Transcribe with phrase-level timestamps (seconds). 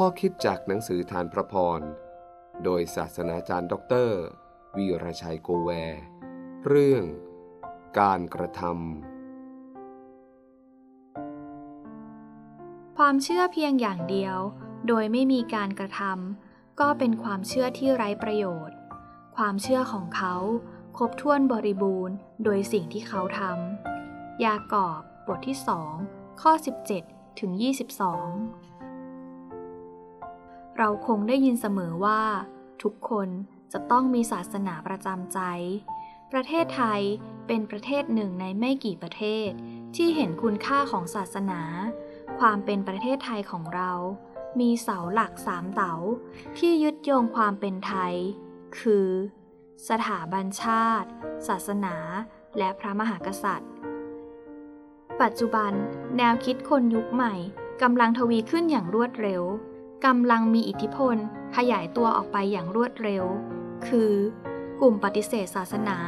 [0.00, 1.80] ข้อคิดจากหนังสือทานพระพร
[2.64, 4.20] โดยศาสนาจารย์ด็อกเตอร์
[4.76, 5.70] วีรชัยโกแว
[6.66, 7.04] เรื่อง
[8.00, 8.68] การกระทำ
[12.98, 14.36] ความเชื่อเพียงอย่างเดียว
[14.88, 18.76] โดยไม่มีการกระทำก็เป็นความเชื่อที่ไร้ประโยชน์
[19.36, 20.34] ความเชื่อของเขา
[20.96, 25.92] ครบถ้วนบริบูรณ์ โดยสิ่งที่เขาทำยากอบบทที่สอง
[26.40, 26.52] ข้อ
[26.96, 27.62] 17 ถึง 22
[30.78, 32.22] เราคงได้ยินเสมอว่า
[32.82, 33.28] ทุกคน
[33.72, 35.40] จะต้องมีศาสนาประจำใจ
[36.32, 37.00] ประเทศไทย
[37.46, 39.48] เป็นประเทศหนึ่งในไม่กี่ประเทศ
[39.96, 41.60] ที่เห็นคุณค่าของศาสนา
[42.40, 43.92] ความเป็นประเทศไทยของเรา
[44.60, 45.94] มีเสาหลักสามเตา
[46.58, 48.14] ที่ยึดโยงความเป็นไทย
[48.78, 49.08] คือ
[49.88, 51.08] สถาบันชาติ
[51.48, 51.96] ศาสนา
[52.58, 53.72] และพระมหากษัตริย์
[55.20, 55.72] ปัจจุบัน
[56.16, 57.34] แนวคิดคนยุคใหม่
[57.82, 59.42] กำลังทวีขึ้นอย่างรวดเร็ว
[60.06, 61.16] กำลังมีอิทธิพล
[61.56, 63.24] ขยายตัวออกไปอย่างรวดเร็ว
[63.86, 64.12] คือ
[64.80, 65.98] กลุ่มปฏิเสธศาสนา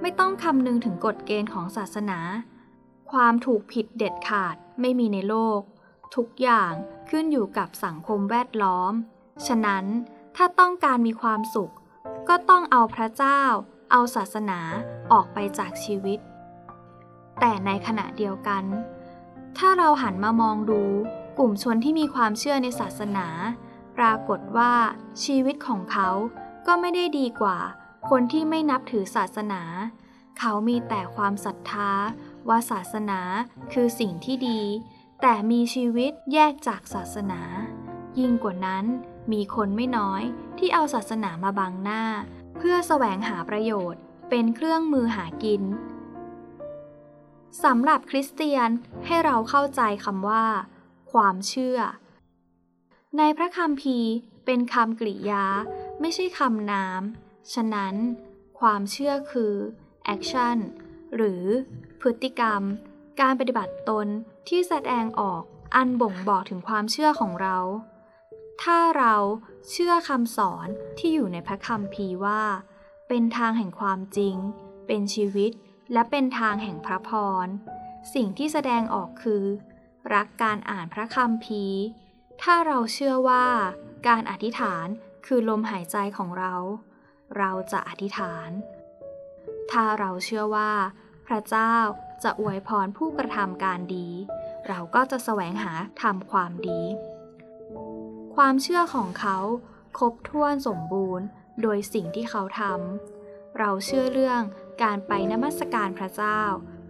[0.00, 2.18] ไม่ต้องคำนึงถึงกฎเกณฑ์ของศาสนา
[3.12, 5.60] ความถูกผิดเด็ดขาดไม่มีในโลก
[6.16, 6.72] ทุกอย่าง
[7.10, 8.92] ขึ้นอยู่กับสังคมแวดล้อม
[9.46, 9.84] ฉะนั้น
[10.36, 11.72] ถ้าต้องการมีความสุข
[12.28, 13.42] ก็ต้องเอาพระเจ้า
[13.90, 14.60] เอาศาสนา
[15.12, 16.18] ออกไปจากชีวิต
[17.40, 18.64] แต่ในขณะเดียวกัน
[19.58, 20.82] ถ้าเราหันมามองดู
[21.38, 23.26] กลุ่มชนที่มีความเชื่อในศาสนา
[23.96, 24.72] ปรากฏว่า
[25.24, 26.08] ชีวิตของเขา
[26.66, 27.58] ก็ไม่ได้ดีกว่า
[28.10, 29.62] คนที่ไม่นับถือศาสนา
[30.38, 31.90] เขามีแต่ความศรัทธา
[32.48, 33.20] ว่าศาสนา
[33.72, 34.60] คือสิ่งที่ดี
[35.22, 37.40] แต่มีชีวิตแยกจากศาสนา
[38.18, 38.84] ยิ่งกว่านั้น
[39.32, 40.22] มีคนไม่น้อย
[40.58, 42.02] ที่เอาศาสนามาบังหน้า
[42.56, 45.62] เพื่อแสวงหาประโยชน์ เป็นเครื่องมือหากิน
[47.64, 48.68] สำหรับคริสเตียน
[49.06, 50.44] ให้เราเข้าใจคำว่า
[51.12, 51.78] ความเชื่อ
[53.18, 53.98] ในพระคัมภี
[54.44, 55.46] เป็นคำกริยา
[56.00, 57.00] ไม่ใช่คำนาม
[57.54, 57.94] ฉะนั้น
[58.60, 59.54] ความเชื่อคือ
[60.14, 60.58] action
[61.16, 61.44] หรือ
[62.00, 62.62] พฤติกรรม
[63.20, 64.06] การปฏิบัติตน
[64.48, 65.42] ที่แสดงออก
[65.74, 67.58] อันบ่งบอกถึงความเชื่อของเรา
[68.62, 69.14] ถ้าเรา
[69.70, 70.66] เชื่อคำสอน
[70.98, 72.42] ที่อยู่ในพระคัมภีว่า
[73.08, 74.36] เป็นทางแห่งความจริง
[74.86, 75.52] เป็นชีวิต
[75.92, 77.10] และเป็นทางแห่งพระพ
[77.44, 77.46] ร
[78.14, 79.44] สิ่งที่แสดงออกคือ
[80.14, 81.80] รักการอ่านพระคัมภีร์
[82.42, 83.46] ถ้าเราเชื่อว่า
[84.08, 84.86] การอธิษฐาน
[85.26, 86.54] คือลมหายใจของเรา
[87.38, 88.50] เราจะอธิษฐาน
[89.70, 90.72] ถ้าเราเชื่อว่า
[91.26, 91.74] พระเจ้า
[92.22, 94.08] จะอวยพรผู้กระทำการดี
[94.68, 96.80] เราก็จะแสวงหาทำความดี
[98.34, 99.38] ความเชื่อของเขา
[99.98, 101.26] ครบถ้วนสมบูรณ์
[101.62, 104.42] โดยสิ่งที่เขาทำ เราเชื่อเรื่อง
[104.82, 106.40] การไปนมัสการพระเจ้า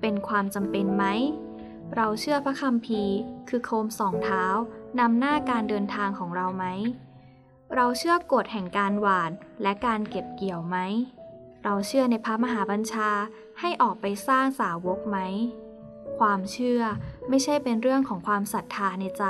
[0.00, 1.04] เป็นความจำเป็นไหม
[1.94, 3.02] เราเชื่อพระคัมภี
[3.48, 4.44] คือโคมสองเท้า
[5.00, 6.64] นำหน้าการเดินทางของเราไหม
[7.74, 9.30] เราเชื่อกฎแห่งการหวาน
[9.62, 10.76] และการเก็บเกี่ยวไหม
[11.64, 13.10] เราเชื่อในพระมหาบัญชา
[13.60, 15.18] ให้ออกไปสร้างสาวกไหม
[16.18, 16.82] ความเชื่อ
[17.28, 19.24] ไม่ใช่เป็นเรื่องของความศรัทธาในใจ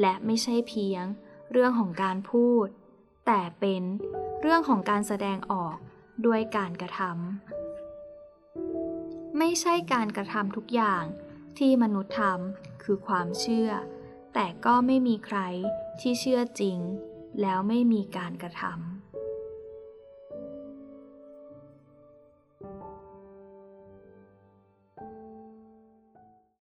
[0.00, 1.04] และไม่ใช่เพียง
[1.52, 2.66] เรื่องของการพูด
[3.26, 3.82] แต่เป็น
[4.40, 5.76] เรื่องของการแสดงออก
[6.26, 11.04] ด้วยการกระทำไม่ใช่การกระทำทุกอย่าง
[11.58, 13.70] ที่มนุษย์ทำคือความเชื่อ
[14.34, 15.38] แต่ก็ไม่มีใคร
[16.00, 16.78] ที่เชื่อจริง
[17.40, 18.99] แล้วไม่มีการกระทำ